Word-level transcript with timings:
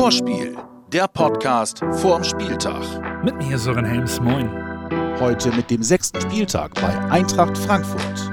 Vorspiel, 0.00 0.56
der 0.90 1.06
Podcast 1.08 1.80
vorm 1.92 2.24
Spieltag. 2.24 2.82
Mit 3.22 3.36
mir 3.36 3.58
Sören 3.58 3.84
Helms, 3.84 4.18
moin. 4.18 4.48
Heute 5.20 5.52
mit 5.52 5.70
dem 5.70 5.82
sechsten 5.82 6.18
Spieltag 6.22 6.72
bei 6.76 6.98
Eintracht 7.10 7.58
Frankfurt. 7.58 8.30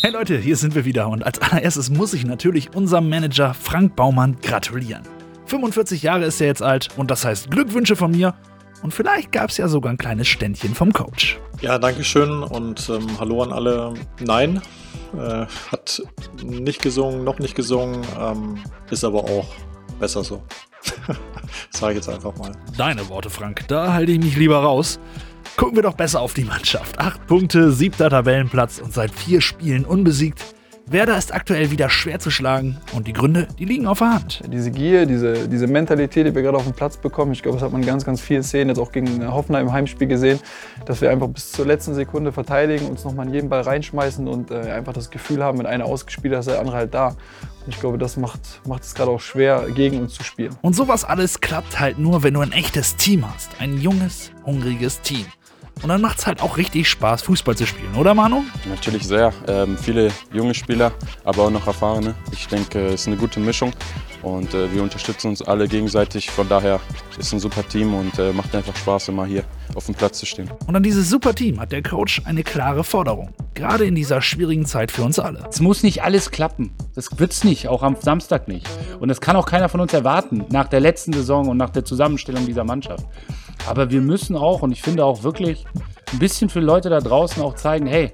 Hey 0.00 0.10
Leute, 0.10 0.38
hier 0.38 0.56
sind 0.56 0.74
wir 0.74 0.86
wieder 0.86 1.10
und 1.10 1.26
als 1.26 1.42
allererstes 1.42 1.90
muss 1.90 2.14
ich 2.14 2.24
natürlich 2.24 2.74
unserem 2.74 3.10
Manager 3.10 3.52
Frank 3.52 3.96
Baumann 3.96 4.38
gratulieren. 4.40 5.02
45 5.44 6.02
Jahre 6.02 6.24
ist 6.24 6.40
er 6.40 6.46
jetzt 6.46 6.62
alt 6.62 6.88
und 6.96 7.10
das 7.10 7.26
heißt 7.26 7.50
Glückwünsche 7.50 7.94
von 7.94 8.12
mir 8.12 8.34
und 8.82 8.94
vielleicht 8.94 9.30
gab 9.30 9.50
es 9.50 9.58
ja 9.58 9.68
sogar 9.68 9.92
ein 9.92 9.98
kleines 9.98 10.26
Ständchen 10.26 10.74
vom 10.74 10.90
Coach. 10.94 11.38
Ja, 11.60 11.78
danke 11.78 12.02
schön 12.02 12.42
und 12.42 12.88
ähm, 12.88 13.06
hallo 13.20 13.42
an 13.42 13.52
alle. 13.52 13.92
Nein, 14.20 14.62
äh, 15.18 15.44
hat 15.70 16.02
nicht 16.42 16.80
gesungen, 16.80 17.24
noch 17.24 17.40
nicht 17.40 17.54
gesungen, 17.54 18.00
ähm, 18.18 18.58
ist 18.90 19.04
aber 19.04 19.24
auch 19.24 19.44
besser 19.98 20.24
so. 20.24 20.42
Sage 21.70 21.92
ich 21.92 21.96
jetzt 21.98 22.08
einfach 22.08 22.36
mal. 22.36 22.52
Deine 22.76 23.08
Worte, 23.08 23.30
Frank, 23.30 23.66
da 23.68 23.92
halte 23.92 24.12
ich 24.12 24.18
mich 24.18 24.36
lieber 24.36 24.58
raus. 24.58 24.98
Gucken 25.56 25.76
wir 25.76 25.82
doch 25.82 25.94
besser 25.94 26.20
auf 26.20 26.34
die 26.34 26.44
Mannschaft. 26.44 26.98
Acht 26.98 27.26
Punkte, 27.26 27.72
siebter 27.72 28.10
Tabellenplatz 28.10 28.78
und 28.78 28.92
seit 28.92 29.12
vier 29.12 29.40
Spielen 29.40 29.84
unbesiegt. 29.84 30.53
Werder 30.86 31.16
ist 31.16 31.32
aktuell 31.32 31.70
wieder 31.70 31.88
schwer 31.88 32.18
zu 32.18 32.30
schlagen 32.30 32.76
und 32.92 33.06
die 33.06 33.14
Gründe, 33.14 33.48
die 33.58 33.64
liegen 33.64 33.86
auf 33.86 34.00
der 34.00 34.12
Hand. 34.12 34.42
Diese 34.46 34.70
Gier, 34.70 35.06
diese, 35.06 35.48
diese 35.48 35.66
Mentalität, 35.66 36.26
die 36.26 36.34
wir 36.34 36.42
gerade 36.42 36.58
auf 36.58 36.64
dem 36.64 36.74
Platz 36.74 36.98
bekommen, 36.98 37.32
ich 37.32 37.42
glaube, 37.42 37.56
das 37.56 37.64
hat 37.64 37.72
man 37.72 37.80
ganz, 37.86 38.04
ganz 38.04 38.20
viel 38.20 38.42
Szenen 38.42 38.68
jetzt 38.68 38.78
auch 38.78 38.92
gegen 38.92 39.26
Hoffenheim 39.32 39.68
im 39.68 39.72
Heimspiel 39.72 40.06
gesehen, 40.06 40.40
dass 40.84 41.00
wir 41.00 41.10
einfach 41.10 41.28
bis 41.28 41.52
zur 41.52 41.64
letzten 41.64 41.94
Sekunde 41.94 42.32
verteidigen, 42.32 42.86
uns 42.86 43.02
nochmal 43.02 43.26
in 43.26 43.32
jeden 43.32 43.48
Ball 43.48 43.62
reinschmeißen 43.62 44.28
und 44.28 44.50
äh, 44.50 44.56
einfach 44.72 44.92
das 44.92 45.10
Gefühl 45.10 45.42
haben, 45.42 45.58
wenn 45.58 45.66
einer 45.66 45.86
ausgespielt 45.86 46.34
hat, 46.34 46.40
ist 46.40 46.48
der 46.50 46.60
andere 46.60 46.76
halt 46.76 46.92
da. 46.92 47.08
Und 47.08 47.16
ich 47.68 47.80
glaube, 47.80 47.96
das 47.96 48.18
macht, 48.18 48.60
macht 48.68 48.82
es 48.82 48.94
gerade 48.94 49.10
auch 49.10 49.20
schwer, 49.20 49.66
gegen 49.74 50.00
uns 50.00 50.12
zu 50.12 50.22
spielen. 50.22 50.54
Und 50.60 50.76
sowas 50.76 51.04
alles 51.04 51.40
klappt 51.40 51.80
halt 51.80 51.98
nur, 51.98 52.22
wenn 52.22 52.34
du 52.34 52.40
ein 52.40 52.52
echtes 52.52 52.96
Team 52.96 53.24
hast. 53.32 53.58
Ein 53.58 53.80
junges, 53.80 54.32
hungriges 54.44 55.00
Team. 55.00 55.24
Und 55.84 55.90
dann 55.90 56.00
macht 56.00 56.18
es 56.18 56.26
halt 56.26 56.40
auch 56.40 56.56
richtig 56.56 56.88
Spaß, 56.88 57.20
Fußball 57.20 57.58
zu 57.58 57.66
spielen, 57.66 57.94
oder 57.94 58.14
Manu? 58.14 58.42
Natürlich 58.66 59.06
sehr. 59.06 59.34
Ähm, 59.46 59.76
viele 59.76 60.10
junge 60.32 60.54
Spieler, 60.54 60.92
aber 61.24 61.42
auch 61.42 61.50
noch 61.50 61.66
erfahrene. 61.66 62.14
Ich 62.32 62.48
denke, 62.48 62.86
es 62.86 63.02
ist 63.02 63.08
eine 63.08 63.18
gute 63.18 63.38
Mischung 63.38 63.70
und 64.22 64.54
äh, 64.54 64.72
wir 64.72 64.82
unterstützen 64.82 65.28
uns 65.28 65.42
alle 65.42 65.68
gegenseitig. 65.68 66.30
Von 66.30 66.48
daher 66.48 66.80
ist 67.10 67.26
es 67.26 67.32
ein 67.34 67.38
super 67.38 67.68
Team 67.68 67.92
und 67.92 68.18
äh, 68.18 68.32
macht 68.32 68.56
einfach 68.56 68.74
Spaß, 68.74 69.08
immer 69.08 69.26
hier 69.26 69.44
auf 69.74 69.84
dem 69.84 69.94
Platz 69.94 70.20
zu 70.20 70.24
stehen. 70.24 70.50
Und 70.66 70.74
an 70.74 70.82
dieses 70.82 71.10
super 71.10 71.34
Team 71.34 71.60
hat 71.60 71.70
der 71.70 71.82
Coach 71.82 72.22
eine 72.24 72.44
klare 72.44 72.82
Forderung. 72.82 73.34
Gerade 73.52 73.84
in 73.84 73.94
dieser 73.94 74.22
schwierigen 74.22 74.64
Zeit 74.64 74.90
für 74.90 75.02
uns 75.02 75.18
alle. 75.18 75.46
Es 75.50 75.60
muss 75.60 75.82
nicht 75.82 76.02
alles 76.02 76.30
klappen. 76.30 76.72
Das 76.94 77.18
wird's 77.18 77.44
nicht, 77.44 77.68
auch 77.68 77.82
am 77.82 77.96
Samstag 78.00 78.48
nicht. 78.48 78.66
Und 79.00 79.08
das 79.08 79.20
kann 79.20 79.36
auch 79.36 79.44
keiner 79.44 79.68
von 79.68 79.80
uns 79.80 79.92
erwarten, 79.92 80.46
nach 80.48 80.68
der 80.68 80.80
letzten 80.80 81.12
Saison 81.12 81.46
und 81.48 81.58
nach 81.58 81.70
der 81.70 81.84
Zusammenstellung 81.84 82.46
dieser 82.46 82.64
Mannschaft. 82.64 83.04
Aber 83.66 83.90
wir 83.90 84.00
müssen 84.00 84.36
auch, 84.36 84.62
und 84.62 84.72
ich 84.72 84.82
finde 84.82 85.04
auch 85.04 85.22
wirklich, 85.22 85.64
ein 86.12 86.18
bisschen 86.18 86.48
für 86.48 86.60
Leute 86.60 86.90
da 86.90 87.00
draußen 87.00 87.42
auch 87.42 87.54
zeigen, 87.54 87.86
hey, 87.86 88.12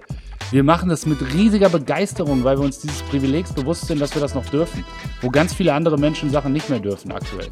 wir 0.50 0.64
machen 0.64 0.88
das 0.88 1.06
mit 1.06 1.20
riesiger 1.32 1.68
Begeisterung, 1.68 2.42
weil 2.42 2.58
wir 2.58 2.64
uns 2.64 2.80
dieses 2.80 3.02
Privilegs 3.02 3.52
bewusst 3.52 3.86
sind, 3.86 4.00
dass 4.00 4.14
wir 4.14 4.22
das 4.22 4.34
noch 4.34 4.46
dürfen. 4.46 4.84
Wo 5.20 5.28
ganz 5.28 5.54
viele 5.54 5.72
andere 5.72 5.96
Menschen 5.96 6.30
Sachen 6.30 6.52
nicht 6.52 6.68
mehr 6.68 6.80
dürfen 6.80 7.12
aktuell. 7.12 7.48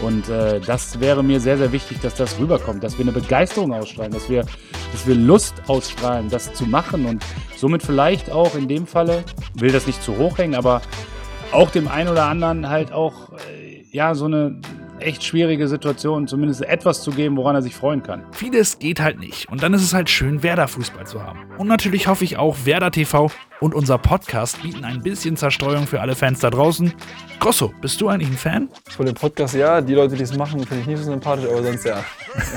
Und 0.00 0.28
äh, 0.28 0.60
das 0.60 1.00
wäre 1.00 1.24
mir 1.24 1.40
sehr, 1.40 1.56
sehr 1.58 1.72
wichtig, 1.72 2.00
dass 2.02 2.14
das 2.14 2.38
rüberkommt, 2.38 2.84
dass 2.84 2.98
wir 2.98 3.04
eine 3.04 3.12
Begeisterung 3.12 3.72
ausstrahlen, 3.72 4.12
dass 4.12 4.28
wir, 4.28 4.42
dass 4.92 5.06
wir 5.06 5.14
Lust 5.14 5.54
ausstrahlen, 5.66 6.28
das 6.28 6.52
zu 6.52 6.66
machen 6.66 7.06
und 7.06 7.24
somit 7.56 7.82
vielleicht 7.82 8.30
auch 8.30 8.54
in 8.54 8.68
dem 8.68 8.86
Falle, 8.86 9.24
will 9.54 9.72
das 9.72 9.86
nicht 9.86 10.02
zu 10.02 10.16
hoch 10.18 10.38
hängen, 10.38 10.54
aber 10.54 10.82
auch 11.52 11.70
dem 11.70 11.88
einen 11.88 12.10
oder 12.10 12.26
anderen 12.26 12.68
halt 12.68 12.92
auch, 12.92 13.32
äh, 13.32 13.84
ja, 13.90 14.14
so 14.14 14.26
eine 14.26 14.60
echt 15.00 15.24
schwierige 15.24 15.68
Situation, 15.68 16.26
zumindest 16.26 16.62
etwas 16.62 17.02
zu 17.02 17.10
geben, 17.10 17.36
woran 17.36 17.54
er 17.54 17.62
sich 17.62 17.74
freuen 17.74 18.02
kann. 18.02 18.24
Vieles 18.32 18.78
geht 18.78 19.00
halt 19.00 19.18
nicht. 19.18 19.48
Und 19.48 19.62
dann 19.62 19.74
ist 19.74 19.82
es 19.82 19.94
halt 19.94 20.10
schön, 20.10 20.42
Werder-Fußball 20.42 21.06
zu 21.06 21.22
haben. 21.22 21.40
Und 21.58 21.68
natürlich 21.68 22.08
hoffe 22.08 22.24
ich 22.24 22.36
auch, 22.36 22.56
Werder 22.64 22.90
TV 22.90 23.30
und 23.60 23.74
unser 23.74 23.98
Podcast 23.98 24.62
bieten 24.62 24.84
ein 24.84 25.02
bisschen 25.02 25.36
Zerstreuung 25.36 25.86
für 25.86 26.00
alle 26.00 26.14
Fans 26.14 26.40
da 26.40 26.50
draußen. 26.50 26.92
Grosso, 27.40 27.72
bist 27.80 28.00
du 28.00 28.08
eigentlich 28.08 28.30
ein 28.30 28.36
Fan? 28.36 28.68
Von 28.88 29.06
dem 29.06 29.14
Podcast 29.14 29.54
ja, 29.54 29.80
die 29.80 29.94
Leute, 29.94 30.16
die 30.16 30.22
es 30.22 30.36
machen, 30.36 30.60
finde 30.64 30.80
ich 30.82 30.86
nicht 30.86 30.98
so 30.98 31.04
sympathisch, 31.04 31.46
aber 31.48 31.62
sonst 31.62 31.84
ja. 31.84 32.04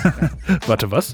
Warte, 0.67 0.91
was? 0.91 1.13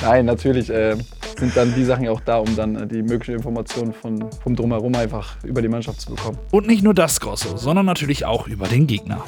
Nein, 0.00 0.26
natürlich 0.26 0.70
äh, 0.70 0.96
sind 1.38 1.56
dann 1.56 1.74
die 1.74 1.84
Sachen 1.84 2.04
ja 2.04 2.10
auch 2.10 2.20
da, 2.20 2.38
um 2.38 2.56
dann 2.56 2.76
äh, 2.76 2.86
die 2.86 3.02
möglichen 3.02 3.36
Informationen 3.36 3.92
von, 3.92 4.24
vom 4.42 4.56
Drumherum 4.56 4.94
einfach 4.94 5.36
über 5.44 5.62
die 5.62 5.68
Mannschaft 5.68 6.00
zu 6.00 6.14
bekommen. 6.14 6.38
Und 6.50 6.66
nicht 6.66 6.82
nur 6.82 6.94
das, 6.94 7.20
Grosso, 7.20 7.56
sondern 7.56 7.86
natürlich 7.86 8.24
auch 8.24 8.48
über 8.48 8.66
den 8.66 8.86
Gegner. 8.86 9.22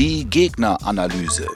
Die 0.00 0.24
Gegneranalyse. 0.24 1.46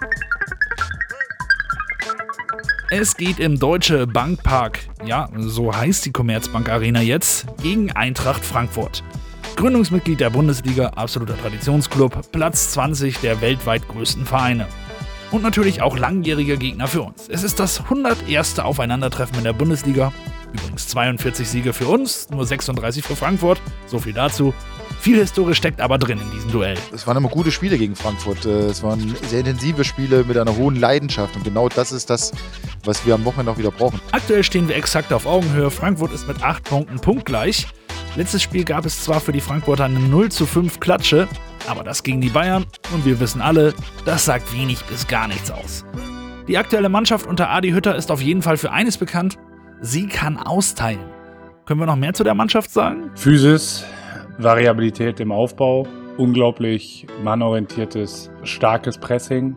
Es 2.91 3.17
geht 3.17 3.41
im 3.41 3.59
Deutsche 3.59 4.07
Bankpark, 4.07 4.81
ja, 5.07 5.31
so 5.39 5.75
heißt 5.75 6.05
die 6.05 6.13
Commerzbank 6.13 6.69
Arena 6.69 7.01
jetzt, 7.01 7.47
gegen 7.63 7.91
Eintracht 7.93 8.45
Frankfurt. 8.45 9.03
Gründungsmitglied 9.57 10.21
der 10.21 10.29
Bundesliga, 10.29 10.89
absoluter 10.89 11.39
Traditionsclub, 11.39 12.33
Platz 12.33 12.73
20 12.73 13.19
der 13.21 13.41
weltweit 13.41 13.89
größten 13.89 14.27
Vereine. 14.27 14.67
Und 15.31 15.43
natürlich 15.43 15.81
auch 15.81 15.97
langjähriger 15.97 16.59
Gegner 16.59 16.87
für 16.87 17.01
uns. 17.01 17.31
Es 17.31 17.45
ist 17.45 17.59
das 17.59 17.81
101. 17.85 18.59
Aufeinandertreffen 18.59 19.39
in 19.39 19.45
der 19.45 19.55
Bundesliga. 19.55 20.13
Übrigens 20.55 20.87
42 20.89 21.49
Siege 21.49 21.73
für 21.73 21.87
uns, 21.89 22.31
nur 22.31 22.47
36 22.47 23.05
für 23.05 23.17
Frankfurt. 23.17 23.61
So 23.87 23.99
viel 23.99 24.13
dazu. 24.13 24.55
Viel 25.01 25.19
Historie 25.19 25.55
steckt 25.55 25.81
aber 25.81 25.99
drin 25.99 26.19
in 26.21 26.31
diesem 26.31 26.53
Duell. 26.53 26.77
Es 26.93 27.07
waren 27.07 27.17
immer 27.17 27.29
gute 27.29 27.51
Spiele 27.51 27.77
gegen 27.77 27.97
Frankfurt. 27.97 28.47
Äh, 28.47 28.67
Es 28.69 28.83
waren 28.83 29.15
sehr 29.29 29.41
intensive 29.41 29.85
Spiele 29.85 30.25
mit 30.25 30.39
einer 30.39 30.57
hohen 30.57 30.77
Leidenschaft. 30.77 31.35
Und 31.37 31.45
genau 31.45 31.69
das 31.69 31.93
ist 31.93 32.09
das, 32.09 32.33
was 32.85 33.05
wir 33.05 33.15
am 33.15 33.25
Wochenende 33.25 33.51
auch 33.53 33.59
wieder 33.59 33.73
brauchen. 33.73 34.01
Aktuell 34.13 34.45
stehen 34.45 34.69
wir 34.69 34.77
exakt 34.77 35.13
auf 35.13 35.27
Augenhöhe. 35.27 35.71
Frankfurt 35.71 36.13
ist 36.13 36.27
mit 36.29 36.43
8 36.43 36.63
Punkten 36.65 37.01
punktgleich. 37.01 37.67
Letztes 38.17 38.43
Spiel 38.43 38.65
gab 38.65 38.87
es 38.87 39.03
zwar 39.03 39.21
für 39.21 39.33
die 39.33 39.41
Frankfurter 39.41 39.85
eine 39.85 39.99
0 39.99 40.31
zu 40.31 40.47
5 40.47 40.79
Klatsche, 40.79 41.27
aber 41.67 41.83
das 41.83 42.05
gegen 42.05 42.21
die 42.21 42.29
Bayern 42.29 42.65
und 42.93 43.05
wir 43.05 43.19
wissen 43.19 43.41
alle, 43.41 43.75
das 44.05 44.25
sagt 44.25 44.55
wenig 44.57 44.85
bis 44.85 45.09
gar 45.09 45.27
nichts 45.27 45.51
aus. 45.51 45.85
Die 46.47 46.57
aktuelle 46.57 46.89
Mannschaft 46.89 47.27
unter 47.27 47.51
Adi 47.51 47.71
Hütter 47.71 47.97
ist 47.97 48.13
auf 48.13 48.21
jeden 48.21 48.43
Fall 48.43 48.57
für 48.57 48.71
eines 48.71 48.99
bekannt, 48.99 49.37
sie 49.81 50.07
kann 50.07 50.37
austeilen. 50.37 51.01
Können 51.67 51.81
wir 51.81 51.87
noch 51.87 51.97
mehr 51.97 52.13
zu 52.13 52.25
der 52.25 52.35
Mannschaft 52.35 52.71
sagen? 52.71 53.11
Physis, 53.15 53.85
Variabilität 54.39 55.21
im 55.21 55.33
Aufbau, 55.33 55.87
unglaublich 56.19 57.07
mannorientiertes, 57.23 58.31
starkes 58.43 58.99
Pressing, 58.99 59.57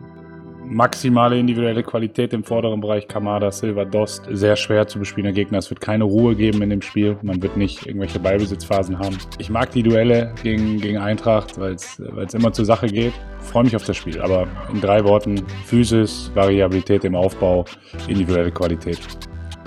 maximale 0.64 1.38
individuelle 1.38 1.82
Qualität 1.82 2.32
im 2.32 2.44
vorderen 2.44 2.80
Bereich, 2.80 3.08
Kamada, 3.08 3.50
Silva, 3.50 3.84
Dost, 3.84 4.24
sehr 4.30 4.56
schwer 4.56 4.86
zu 4.86 4.98
bespielender 4.98 5.34
Gegner. 5.34 5.58
Es 5.58 5.70
wird 5.70 5.80
keine 5.80 6.04
Ruhe 6.04 6.34
geben 6.34 6.62
in 6.62 6.70
dem 6.70 6.82
Spiel. 6.82 7.16
Man 7.22 7.42
wird 7.42 7.56
nicht 7.56 7.86
irgendwelche 7.86 8.18
Ballbesitzphasen 8.18 8.98
haben. 8.98 9.16
Ich 9.38 9.50
mag 9.50 9.70
die 9.72 9.82
Duelle 9.82 10.34
gegen, 10.42 10.80
gegen 10.80 10.98
Eintracht, 10.98 11.58
weil 11.58 11.74
es 11.74 11.98
immer 12.34 12.52
zur 12.52 12.64
Sache 12.64 12.86
geht. 12.86 13.12
Freue 13.40 13.64
mich 13.64 13.76
auf 13.76 13.84
das 13.84 13.96
Spiel, 13.96 14.20
aber 14.20 14.46
in 14.72 14.80
drei 14.80 15.04
Worten, 15.04 15.42
Physis, 15.64 16.30
Variabilität 16.34 17.04
im 17.04 17.14
Aufbau, 17.14 17.64
individuelle 18.06 18.50
Qualität, 18.50 18.98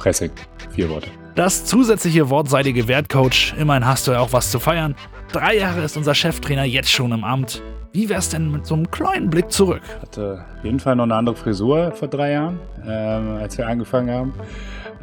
Pressing, 0.01 0.31
vier 0.71 0.89
Worte. 0.89 1.09
Das 1.35 1.63
zusätzliche 1.65 2.31
Wort 2.31 2.49
sei 2.49 2.63
dir 2.63 2.73
gewährt, 2.73 3.07
Coach. 3.07 3.53
Immerhin 3.59 3.85
hast 3.85 4.07
du 4.07 4.13
ja 4.13 4.19
auch 4.19 4.33
was 4.33 4.49
zu 4.49 4.59
feiern. 4.59 4.95
Drei 5.31 5.57
Jahre 5.57 5.83
ist 5.83 5.95
unser 5.95 6.15
Cheftrainer 6.15 6.63
jetzt 6.63 6.91
schon 6.91 7.11
im 7.11 7.23
Amt. 7.23 7.61
Wie 7.93 8.09
wär's 8.09 8.29
denn 8.29 8.51
mit 8.51 8.65
so 8.65 8.73
einem 8.73 8.89
kleinen 8.89 9.29
Blick 9.29 9.51
zurück? 9.51 9.83
hatte 10.01 10.43
auf 10.57 10.65
jeden 10.65 10.79
Fall 10.79 10.95
noch 10.95 11.03
eine 11.03 11.13
andere 11.13 11.35
Frisur 11.35 11.91
vor 11.91 12.07
drei 12.07 12.31
Jahren, 12.31 12.59
ähm, 12.83 13.37
als 13.39 13.59
wir 13.59 13.67
angefangen 13.67 14.09
haben. 14.09 14.33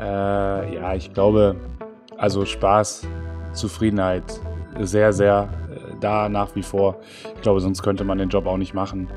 Äh, 0.01 0.75
ja, 0.75 0.95
ich 0.95 1.13
glaube, 1.13 1.55
also 2.17 2.45
Spaß, 2.45 3.07
Zufriedenheit, 3.53 4.25
sehr, 4.81 5.13
sehr 5.13 5.49
äh, 5.68 5.68
da 6.01 6.29
nach 6.29 6.55
wie 6.55 6.63
vor. 6.63 6.97
Ich 7.37 7.43
glaube, 7.43 7.61
sonst 7.61 7.83
könnte 7.83 8.05
man 8.05 8.19
den 8.19 8.29
Job 8.29 8.47
auch 8.47 8.57
nicht 8.57 8.75
machen. 8.75 9.09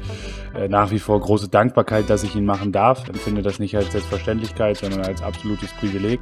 Äh, 0.55 0.67
nach 0.67 0.91
wie 0.91 0.99
vor 0.99 1.19
große 1.19 1.49
Dankbarkeit, 1.49 2.09
dass 2.09 2.23
ich 2.23 2.35
ihn 2.35 2.45
machen 2.45 2.71
darf. 2.71 3.03
Ich 3.03 3.09
empfinde 3.09 3.41
das 3.41 3.59
nicht 3.59 3.75
als 3.75 3.91
Selbstverständlichkeit, 3.91 4.77
sondern 4.77 5.01
als 5.01 5.21
absolutes 5.21 5.71
Privileg, 5.73 6.19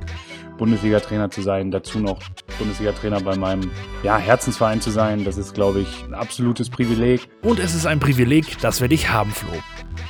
Bundesliga-Trainer 0.57 1.29
zu 1.31 1.41
sein. 1.41 1.71
Dazu 1.71 1.99
noch 1.99 2.19
Bundesliga-Trainer 2.57 3.21
bei 3.21 3.35
meinem 3.35 3.71
ja, 4.03 4.17
Herzensverein 4.17 4.81
zu 4.81 4.91
sein. 4.91 5.25
Das 5.25 5.37
ist, 5.37 5.53
glaube 5.53 5.79
ich, 5.81 6.03
ein 6.05 6.13
absolutes 6.13 6.69
Privileg. 6.69 7.29
Und 7.41 7.59
es 7.59 7.75
ist 7.75 7.85
ein 7.85 7.99
Privileg, 7.99 8.59
dass 8.59 8.81
wir 8.81 8.87
dich 8.87 9.09
haben, 9.09 9.31
Flo. 9.31 9.51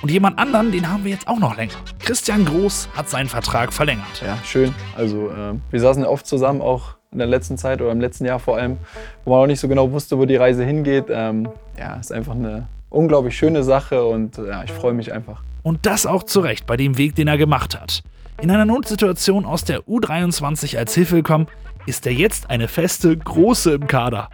Und 0.01 0.11
jemand 0.11 0.39
anderen, 0.39 0.71
den 0.71 0.89
haben 0.89 1.03
wir 1.03 1.11
jetzt 1.11 1.27
auch 1.27 1.39
noch 1.39 1.57
länger. 1.57 1.73
Christian 1.99 2.45
Groß 2.45 2.89
hat 2.95 3.09
seinen 3.09 3.27
Vertrag 3.27 3.73
verlängert. 3.73 4.21
Ja, 4.25 4.37
schön. 4.45 4.73
Also 4.95 5.29
äh, 5.29 5.55
wir 5.71 5.79
saßen 5.79 6.03
ja 6.03 6.09
oft 6.09 6.25
zusammen, 6.25 6.61
auch 6.61 6.98
in 7.11 7.17
der 7.17 7.27
letzten 7.27 7.57
Zeit 7.57 7.81
oder 7.81 7.91
im 7.91 8.01
letzten 8.01 8.25
Jahr 8.25 8.39
vor 8.39 8.57
allem, 8.57 8.77
wo 9.25 9.31
man 9.31 9.39
auch 9.43 9.47
nicht 9.47 9.59
so 9.59 9.67
genau 9.67 9.91
wusste, 9.91 10.17
wo 10.17 10.25
die 10.25 10.35
Reise 10.35 10.63
hingeht. 10.63 11.05
Ähm, 11.09 11.49
ja, 11.77 11.95
ist 11.95 12.11
einfach 12.11 12.35
eine 12.35 12.67
unglaublich 12.89 13.37
schöne 13.37 13.63
Sache 13.63 14.03
und 14.03 14.37
ja, 14.37 14.63
ich 14.63 14.71
freue 14.71 14.93
mich 14.93 15.11
einfach. 15.11 15.41
Und 15.63 15.85
das 15.85 16.05
auch 16.05 16.23
zu 16.23 16.39
Recht 16.39 16.65
bei 16.65 16.77
dem 16.77 16.97
Weg, 16.97 17.15
den 17.15 17.27
er 17.27 17.37
gemacht 17.37 17.79
hat. 17.79 18.03
In 18.41 18.51
einer 18.51 18.65
Notsituation 18.65 19.45
aus 19.45 19.65
der 19.65 19.81
U23 19.81 20.77
als 20.77 20.95
Hilfe 20.95 21.15
gekommen, 21.15 21.47
ist 21.85 22.05
er 22.05 22.13
jetzt 22.13 22.49
eine 22.49 22.67
feste 22.67 23.17
Große 23.17 23.73
im 23.73 23.87
Kader. 23.87 24.29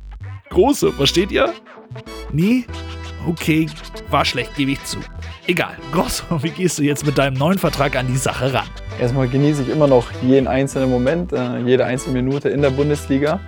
Große, 0.49 0.91
versteht 0.91 1.31
ihr? 1.31 1.53
Nee? 2.31 2.65
okay, 3.27 3.67
war 4.09 4.25
schlecht, 4.25 4.55
gebe 4.55 4.71
ich 4.71 4.83
zu. 4.83 4.97
Egal, 5.47 5.75
Grosso, 5.91 6.23
wie 6.43 6.49
gehst 6.49 6.79
du 6.79 6.83
jetzt 6.83 7.05
mit 7.05 7.17
deinem 7.17 7.37
neuen 7.37 7.57
Vertrag 7.57 7.95
an 7.95 8.07
die 8.07 8.17
Sache 8.17 8.53
ran? 8.53 8.67
Erstmal 8.99 9.27
genieße 9.27 9.63
ich 9.63 9.69
immer 9.69 9.87
noch 9.87 10.09
jeden 10.21 10.47
einzelnen 10.47 10.89
Moment, 10.89 11.33
äh, 11.33 11.59
jede 11.59 11.85
einzelne 11.85 12.21
Minute 12.21 12.49
in 12.49 12.61
der 12.61 12.69
Bundesliga. 12.69 13.39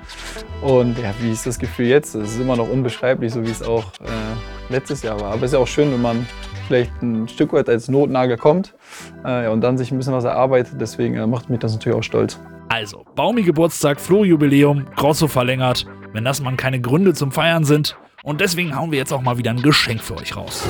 Und 0.62 0.98
ja, 1.00 1.14
wie 1.22 1.32
ist 1.32 1.46
das 1.46 1.58
Gefühl 1.58 1.88
jetzt? 1.88 2.16
Es 2.16 2.32
ist 2.32 2.42
immer 2.42 2.58
noch 2.58 2.70
unbeschreiblich, 2.70 3.32
so 3.32 3.46
wie 3.46 3.52
es 3.52 3.64
auch 3.64 3.86
äh, 4.02 4.74
letztes 4.74 5.04
Jahr 5.04 5.20
war. 5.22 5.32
Aber 5.32 5.38
es 5.38 5.44
ist 5.44 5.54
ja 5.54 5.60
auch 5.60 5.68
schön, 5.68 5.92
wenn 5.94 6.02
man 6.02 6.26
vielleicht 6.68 7.02
ein 7.02 7.30
Stück 7.30 7.54
weit 7.54 7.70
als 7.70 7.88
Notnagel 7.88 8.38
kommt 8.38 8.76
äh, 9.24 9.46
ja, 9.46 9.50
und 9.52 9.62
dann 9.62 9.78
sich 9.78 9.92
ein 9.92 9.98
bisschen 9.98 10.14
was 10.14 10.26
erarbeitet. 10.26 10.82
Deswegen 10.82 11.16
äh, 11.16 11.26
macht 11.26 11.50
mich 11.50 11.60
das 11.60 11.74
natürlich 11.74 11.98
auch 11.98 12.04
stolz. 12.04 12.40
Also, 12.68 13.06
Baumi 13.16 13.44
Geburtstag, 13.44 14.02
Flo-Jubiläum, 14.02 14.88
Grosso 14.98 15.28
verlängert. 15.28 15.86
Wenn 16.12 16.26
das 16.26 16.42
mal 16.42 16.56
keine 16.58 16.82
Gründe 16.82 17.14
zum 17.14 17.32
Feiern 17.32 17.64
sind. 17.64 17.98
Und 18.24 18.42
deswegen 18.42 18.76
hauen 18.76 18.92
wir 18.92 18.98
jetzt 18.98 19.14
auch 19.14 19.22
mal 19.22 19.38
wieder 19.38 19.52
ein 19.52 19.62
Geschenk 19.62 20.02
für 20.02 20.18
euch 20.18 20.36
raus. 20.36 20.68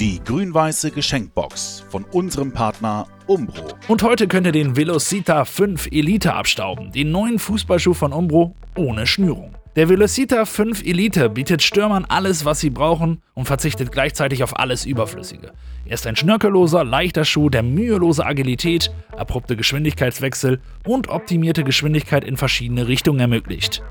Die 0.00 0.20
grün-weiße 0.24 0.90
Geschenkbox 0.90 1.84
von 1.88 2.04
unserem 2.04 2.52
Partner 2.52 3.06
Umbro. 3.28 3.62
Und 3.88 4.02
heute 4.02 4.26
könnt 4.26 4.46
ihr 4.46 4.52
den 4.52 4.74
Velocita 4.74 5.44
5 5.44 5.88
Elite 5.92 6.32
abstauben, 6.32 6.92
den 6.92 7.10
neuen 7.12 7.38
Fußballschuh 7.38 7.92
von 7.92 8.12
Umbro 8.12 8.54
ohne 8.74 9.06
Schnürung. 9.06 9.54
Der 9.76 9.90
Velocita 9.90 10.46
5 10.46 10.82
Elite 10.82 11.28
bietet 11.28 11.62
Stürmern 11.62 12.06
alles, 12.06 12.46
was 12.46 12.60
sie 12.60 12.70
brauchen 12.70 13.22
und 13.34 13.44
verzichtet 13.44 13.92
gleichzeitig 13.92 14.42
auf 14.42 14.58
alles 14.58 14.86
Überflüssige. 14.86 15.52
Er 15.84 15.94
ist 15.94 16.06
ein 16.06 16.16
schnörkelloser, 16.16 16.84
leichter 16.84 17.26
Schuh, 17.26 17.50
der 17.50 17.62
mühelose 17.62 18.24
Agilität, 18.24 18.90
abrupte 19.16 19.56
Geschwindigkeitswechsel 19.56 20.60
und 20.86 21.08
optimierte 21.08 21.64
Geschwindigkeit 21.64 22.24
in 22.24 22.38
verschiedene 22.38 22.88
Richtungen 22.88 23.20
ermöglicht. 23.20 23.82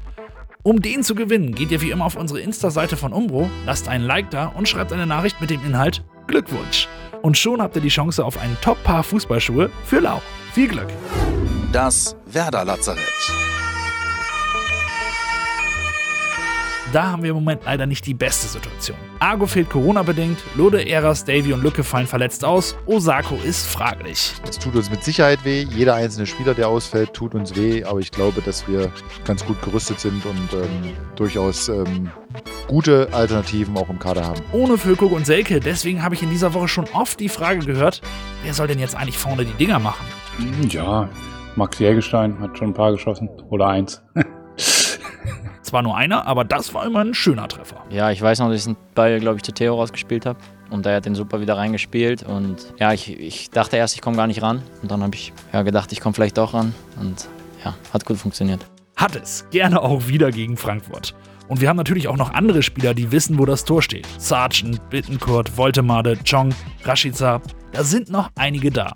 Um 0.64 0.82
den 0.82 1.04
zu 1.04 1.14
gewinnen, 1.14 1.54
geht 1.54 1.72
ihr 1.72 1.82
wie 1.82 1.92
immer 1.92 2.06
auf 2.06 2.18
unsere 2.18 2.42
Insta-Seite 2.42 2.98
von 2.98 3.14
Umbro, 3.14 3.50
lasst 3.66 3.88
einen 3.88 4.04
Like 4.04 4.32
da 4.32 4.48
und 4.48 4.68
schreibt 4.68 4.92
eine 4.92 5.06
Nachricht 5.06 5.40
mit 5.40 5.52
dem 5.52 5.64
Inhalt 5.64 6.04
Glückwunsch. 6.26 6.90
Und 7.22 7.38
schon 7.38 7.62
habt 7.62 7.76
ihr 7.76 7.82
die 7.82 7.90
Chance 7.90 8.24
auf 8.24 8.38
ein 8.40 8.58
Top-Paar 8.62 9.04
Fußballschuhe 9.04 9.70
für 9.86 10.00
Lau. 10.00 10.22
Viel 10.54 10.68
Glück! 10.68 10.88
Das 11.72 12.16
Werder 12.26 12.66
Da 16.94 17.12
haben 17.12 17.22
wir 17.22 17.32
im 17.32 17.36
Moment 17.36 17.64
leider 17.66 17.86
nicht 17.86 18.06
die 18.06 18.14
beste 18.14 18.48
Situation. 18.48 18.98
Argo 19.20 19.46
fehlt 19.46 19.70
Corona-bedingt, 19.70 20.38
Lode, 20.56 20.88
Eras, 20.88 21.26
Davy 21.26 21.52
und 21.52 21.62
Lücke 21.62 21.84
fallen 21.84 22.08
verletzt 22.08 22.46
aus, 22.46 22.78
Osako 22.86 23.36
ist 23.46 23.68
fraglich. 23.68 24.34
Es 24.48 24.58
tut 24.58 24.74
uns 24.76 24.90
mit 24.90 25.04
Sicherheit 25.04 25.44
weh. 25.44 25.68
Jeder 25.70 25.96
einzelne 25.96 26.26
Spieler, 26.26 26.54
der 26.54 26.70
ausfällt, 26.70 27.14
tut 27.14 27.36
uns 27.36 27.56
weh. 27.56 27.84
Aber 27.84 28.00
ich 28.00 28.12
glaube, 28.12 28.42
dass 28.42 28.68
wir 28.70 28.90
ganz 29.26 29.46
gut 29.46 29.62
gerüstet 29.62 30.00
sind 30.00 30.26
und 30.26 30.54
ähm, 30.54 30.94
durchaus 31.18 31.68
ähm, 31.68 32.10
gute 32.68 33.10
Alternativen 33.12 33.76
auch 33.76 33.90
im 33.90 34.00
Kader 34.00 34.26
haben. 34.26 34.42
Ohne 34.54 34.78
Füllkrug 34.78 35.12
und 35.12 35.26
Selke, 35.26 35.60
deswegen 35.60 36.04
habe 36.04 36.16
ich 36.16 36.24
in 36.24 36.30
dieser 36.30 36.54
Woche 36.54 36.70
schon 36.70 36.86
oft 36.94 37.20
die 37.20 37.30
Frage 37.30 37.66
gehört, 37.66 38.02
wer 38.44 38.54
soll 38.54 38.68
denn 38.68 38.80
jetzt 38.80 38.96
eigentlich 38.96 39.18
vorne 39.18 39.44
die 39.44 39.54
Dinger 39.54 39.80
machen? 39.80 40.06
Ja, 40.70 41.10
Max 41.56 41.80
Jägerstein 41.80 42.40
hat 42.40 42.58
schon 42.58 42.70
ein 42.70 42.74
paar 42.74 42.92
geschossen. 42.92 43.30
Oder 43.50 43.68
eins. 43.68 44.04
Zwar 45.68 45.82
nur 45.82 45.98
einer, 45.98 46.26
aber 46.26 46.46
das 46.46 46.74
war 46.74 46.86
immer 46.86 47.02
ein 47.02 47.14
schöner 47.14 47.50
Treffer. 47.50 47.84
Ja, 47.90 48.10
ich 48.10 48.22
weiß 48.22 48.40
noch, 48.40 48.48
dass 48.48 48.60
ich 48.60 48.64
den 48.64 48.78
Ball, 48.96 49.20
glaube 49.20 49.36
ich, 49.36 49.44
zu 49.44 49.52
Theo 49.52 49.76
rausgespielt 49.76 50.26
habe. 50.26 50.40
Und 50.70 50.86
der 50.86 50.96
hat 50.96 51.06
den 51.06 51.14
super 51.14 51.42
wieder 51.42 51.58
reingespielt. 51.58 52.24
Und 52.24 52.74
ja, 52.80 52.94
ich, 52.94 53.20
ich 53.20 53.50
dachte 53.50 53.76
erst, 53.76 53.94
ich 53.94 54.02
komme 54.02 54.16
gar 54.16 54.28
nicht 54.28 54.42
ran. 54.42 54.62
Und 54.82 54.92
dann 54.92 55.04
habe 55.04 55.14
ich 55.16 55.34
ja, 55.52 55.64
gedacht, 55.64 55.92
ich 55.92 56.00
komme 56.00 56.14
vielleicht 56.14 56.38
doch 56.38 56.54
ran. 56.54 56.74
Und 57.02 57.28
ja, 57.66 57.76
hat 57.94 58.06
gut 58.06 58.16
funktioniert. 58.16 58.66
Hat 58.96 59.18
es. 59.18 59.46
Gerne 59.52 59.82
auch 59.82 60.08
wieder 60.08 60.32
gegen 60.32 60.56
Frankfurt. 60.56 61.14
Und 61.50 61.60
wir 61.60 61.68
haben 61.68 61.76
natürlich 61.76 62.08
auch 62.08 62.16
noch 62.16 62.34
andere 62.34 62.64
Spieler, 62.64 62.94
die 62.94 63.12
wissen, 63.12 63.38
wo 63.38 63.46
das 63.46 63.66
Tor 63.66 63.82
steht. 63.82 64.08
Sargent, 64.18 64.90
Bittenkurt, 64.90 65.58
Voltemade, 65.58 66.18
Chong, 66.24 66.56
Rashica. 66.86 67.42
Da 67.74 67.84
sind 67.84 68.10
noch 68.10 68.30
einige 68.36 68.72
da. 68.72 68.94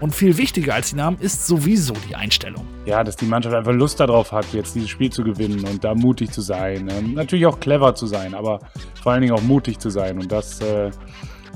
Und 0.00 0.14
viel 0.14 0.36
wichtiger 0.36 0.74
als 0.74 0.90
die 0.90 0.96
Namen 0.96 1.18
ist 1.20 1.46
sowieso 1.46 1.94
die 2.08 2.14
Einstellung. 2.14 2.66
Ja, 2.84 3.02
dass 3.02 3.16
die 3.16 3.24
Mannschaft 3.24 3.54
einfach 3.54 3.72
Lust 3.72 3.98
darauf 3.98 4.30
hat, 4.32 4.52
jetzt 4.52 4.74
dieses 4.74 4.90
Spiel 4.90 5.10
zu 5.10 5.24
gewinnen 5.24 5.64
und 5.64 5.82
da 5.82 5.94
mutig 5.94 6.30
zu 6.32 6.42
sein. 6.42 6.88
Ähm, 6.90 7.14
natürlich 7.14 7.46
auch 7.46 7.58
clever 7.60 7.94
zu 7.94 8.06
sein, 8.06 8.34
aber 8.34 8.60
vor 9.02 9.12
allen 9.12 9.22
Dingen 9.22 9.32
auch 9.32 9.42
mutig 9.42 9.78
zu 9.78 9.88
sein. 9.88 10.18
Und 10.18 10.30
das, 10.30 10.60
äh, 10.60 10.90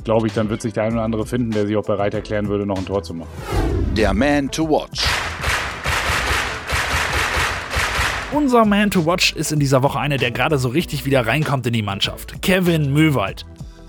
glaube 0.05 0.27
ich, 0.27 0.33
dann 0.33 0.49
wird 0.49 0.63
sich 0.63 0.73
der 0.73 0.85
ein 0.85 0.95
oder 0.95 1.03
andere 1.03 1.27
finden, 1.27 1.51
der 1.51 1.67
sich 1.67 1.77
auch 1.77 1.85
bereit 1.85 2.15
erklären 2.15 2.49
würde, 2.49 2.65
noch 2.65 2.79
ein 2.79 2.87
Tor 2.87 3.03
zu 3.03 3.13
machen. 3.13 3.29
Der 3.95 4.15
Man 4.15 4.51
to 4.51 4.69
Watch. 4.69 5.05
Unser 8.33 8.65
Man 8.65 8.91
to 8.91 9.05
Watch 9.05 9.33
ist 9.33 9.53
in 9.53 9.59
dieser 9.59 9.83
Woche 9.83 9.99
einer, 9.99 10.17
der 10.17 10.31
gerade 10.31 10.57
so 10.57 10.69
richtig 10.69 11.05
wieder 11.05 11.27
reinkommt 11.27 11.67
in 11.67 11.73
die 11.73 11.83
Mannschaft. 11.83 12.41
Kevin 12.43 12.93
Möwald. 12.93 13.45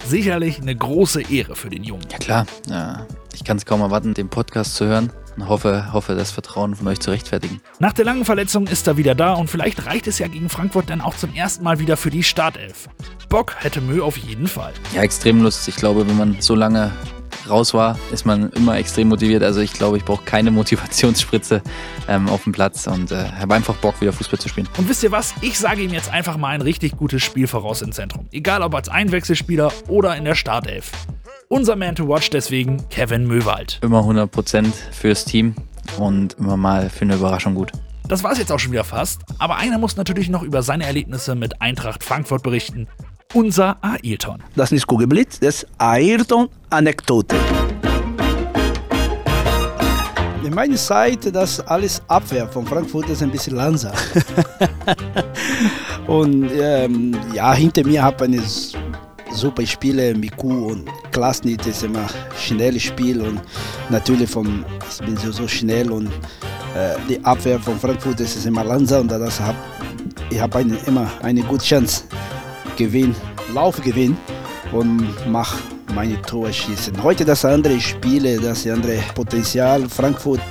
Sicherlich 0.08 0.62
eine 0.62 0.76
große 0.76 1.22
Ehre 1.32 1.56
für 1.56 1.70
den 1.70 1.84
Jungen. 1.84 2.06
Ja 2.12 2.18
klar, 2.18 2.46
ja, 2.70 3.06
ich 3.34 3.44
kann 3.44 3.58
es 3.58 3.66
kaum 3.66 3.82
erwarten, 3.82 4.14
den 4.14 4.30
Podcast 4.30 4.76
zu 4.76 4.86
hören 4.86 5.12
und 5.38 5.48
hoffe, 5.48 5.94
hoffe, 5.94 6.16
das 6.16 6.32
Vertrauen 6.32 6.76
von 6.76 6.88
euch 6.88 7.00
zu 7.00 7.12
rechtfertigen. 7.12 7.62
Nach 7.80 7.94
der 7.94 8.06
langen 8.06 8.26
Verletzung 8.26 8.68
ist 8.68 8.88
er 8.88 8.98
wieder 8.98 9.16
da 9.16 9.34
und 9.34 9.50
vielleicht 9.50 9.86
reicht 9.86 10.08
es 10.08 10.20
ja 10.20 10.28
gegen 10.28 10.50
Frankfurt 10.50 10.90
dann 10.90 11.02
auch 11.02 11.16
zum 11.16 11.34
ersten 11.34 11.64
Mal 11.64 11.80
wieder 11.80 11.98
für 11.98 12.10
die 12.10 12.24
Startelf. 12.24 12.90
Bock 13.30 13.56
hätte 13.60 13.82
Mö 13.82 14.02
auf 14.02 14.18
jeden 14.18 14.48
Fall. 14.48 14.74
Ja, 14.94 15.02
extrem 15.02 15.42
Lust. 15.42 15.68
Ich 15.68 15.76
glaube, 15.76 16.08
wenn 16.08 16.18
man 16.18 16.38
so 16.42 16.56
lange 16.56 16.92
raus 17.50 17.74
war, 17.74 17.98
ist 18.12 18.26
man 18.26 18.50
immer 18.52 18.78
extrem 18.78 19.10
motiviert. 19.10 19.44
Also 19.44 19.62
ich 19.62 19.74
glaube, 19.74 19.98
ich 19.98 20.06
brauche 20.06 20.24
keine 20.24 20.52
Motivationsspritze 20.52 21.62
ähm, 22.08 22.30
auf 22.30 22.44
dem 22.44 22.54
Platz 22.54 22.88
und 22.88 23.12
äh, 23.12 23.26
habe 23.40 23.56
einfach 23.56 23.76
Bock, 23.76 24.00
wieder 24.02 24.14
Fußball 24.14 24.40
zu 24.40 24.50
spielen. 24.50 24.68
Und 24.78 24.90
wisst 24.90 25.04
ihr 25.04 25.12
was? 25.12 25.34
Ich 25.42 25.58
sage 25.60 25.82
ihm 25.82 25.94
jetzt 25.94 26.12
einfach 26.12 26.38
mal 26.38 26.50
ein 26.50 26.62
richtig 26.62 26.98
gutes 26.98 27.24
Spiel 27.24 27.48
voraus 27.48 27.82
im 27.82 27.92
Zentrum. 27.92 28.28
Egal 28.32 28.62
ob 28.62 28.76
als 28.76 28.90
Einwechselspieler 28.90 29.72
oder 29.88 30.16
in 30.16 30.26
der 30.26 30.36
Startelf. 30.36 30.92
Unser 31.48 31.76
Man 31.76 31.96
to 31.96 32.08
Watch 32.08 32.30
deswegen 32.30 32.88
Kevin 32.90 33.28
Möwald. 33.28 33.80
Immer 33.82 34.02
100% 34.02 34.72
fürs 34.92 35.26
Team 35.26 35.56
und 35.98 36.34
immer 36.40 36.56
mal 36.56 36.90
für 36.90 37.02
eine 37.02 37.16
Überraschung 37.16 37.56
gut. 37.56 37.72
Das 38.08 38.24
war 38.24 38.32
es 38.32 38.40
jetzt 38.40 38.52
auch 38.52 38.60
schon 38.60 38.74
wieder 38.74 38.84
fast, 38.84 39.22
aber 39.40 39.56
einer 39.56 39.78
muss 39.78 39.96
natürlich 39.96 40.28
noch 40.28 40.44
über 40.44 40.64
seine 40.64 40.86
Erlebnisse 40.86 41.36
mit 41.36 41.62
Eintracht 41.62 42.04
Frankfurt 42.04 42.44
berichten. 42.44 42.88
Unser 43.34 43.78
Ailton. 43.82 44.44
Das 44.58 44.66
ist 44.66 44.72
nicht 44.74 44.88
Kugelblitz, 44.88 45.40
das 45.40 45.64
ist 45.64 45.68
Ayrton-Anekdote. 45.78 47.38
In 50.44 50.54
meiner 50.54 50.76
Zeit, 50.76 51.34
das 51.34 51.62
alles 51.62 52.02
Abwehr 52.10 52.46
von 52.50 52.66
Frankfurt 52.66 53.10
ist 53.10 53.24
ein 53.24 53.32
bisschen 53.32 53.56
langsam. 53.56 53.94
und 56.08 56.52
ähm, 56.60 57.16
ja, 57.34 57.54
hinter 57.54 57.86
mir 57.86 58.04
habe 58.04 58.26
ich 58.26 58.34
eine 58.34 58.44
super 59.34 59.66
Spiele, 59.66 60.14
Miku 60.14 60.68
und 60.68 60.90
Klasnit 61.12 61.66
ist 61.66 61.84
immer 61.84 62.08
schnelles 62.38 62.84
Spiel 62.84 63.22
und 63.22 63.40
natürlich 63.90 64.30
vom, 64.30 64.66
ich 64.90 65.06
bin 65.06 65.16
so, 65.16 65.32
so 65.32 65.48
schnell 65.48 65.90
und 65.90 66.08
äh, 66.76 66.96
die 67.08 67.24
Abwehr 67.24 67.60
von 67.60 67.80
Frankfurt 67.80 68.20
ist 68.20 68.36
es 68.36 68.46
immer 68.46 68.66
langsam 68.66 69.04
und 69.04 69.12
das 69.12 69.40
hab, 69.40 69.56
ich 70.30 70.42
habe 70.42 70.58
eine, 70.58 70.76
immer 70.86 71.10
eine 71.22 71.42
gute 71.44 71.64
Chance 71.64 72.04
gewinn, 72.78 73.16
Lauf 73.54 73.82
gewinn 73.82 74.18
und 74.72 75.08
mach 75.30 75.56
meine 75.94 76.22
Tore 76.22 76.54
schießen. 76.54 77.02
Heute 77.04 77.26
das 77.26 77.44
andere 77.46 77.80
Spiele, 77.80 78.40
das 78.40 78.66
andere 78.68 78.98
Potenzial. 79.14 79.88
Frankfurt 79.90 80.42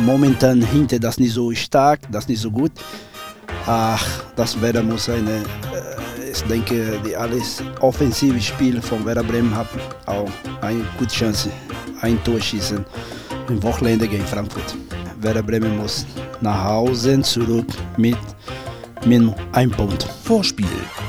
momentan 0.00 0.62
hinter 0.62 0.98
das 0.98 1.18
nicht 1.18 1.32
so 1.32 1.52
stark, 1.52 2.00
das 2.10 2.28
nicht 2.28 2.40
so 2.40 2.50
gut. 2.50 2.72
Ach, 3.66 4.04
das 4.36 4.60
Werder 4.60 4.82
muss 4.82 5.08
eine, 5.08 5.30
äh, 5.30 6.30
ich 6.30 6.42
denke, 6.42 7.00
die 7.04 7.16
alles 7.16 7.62
offensive 7.80 8.40
Spiel 8.40 8.80
von 8.82 9.04
Werder 9.04 9.22
Bremen 9.22 9.54
haben 9.54 9.80
auch 10.06 10.28
eine 10.60 10.84
gute 10.98 11.14
Chance, 11.14 11.50
ein 12.02 12.22
Tor 12.24 12.40
schießen 12.40 12.84
im 13.48 13.62
Wochenende 13.62 14.06
gegen 14.06 14.26
Frankfurt. 14.26 14.76
Werder 15.20 15.42
Bremen 15.42 15.78
muss 15.78 16.04
nach 16.40 16.64
Hause 16.64 17.22
zurück 17.22 17.66
mit 17.96 18.18
mit 19.06 19.34
einem 19.52 19.70
Punkt. 19.70 20.02
Vorspiel, 20.24 20.66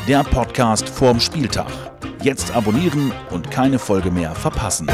der 0.08 0.24
Podcast 0.24 0.88
vorm 0.90 1.20
Spieltag. 1.20 1.72
Jetzt 2.22 2.56
abonnieren 2.56 3.12
und 3.32 3.50
keine 3.52 3.80
Folge 3.80 4.12
mehr 4.12 4.34
verpassen. 4.36 4.88